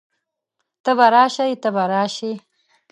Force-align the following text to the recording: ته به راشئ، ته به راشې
ته 0.83 0.91
به 0.97 1.07
راشئ، 1.13 1.51
ته 1.61 1.69
به 1.75 1.83
راشې 1.91 2.31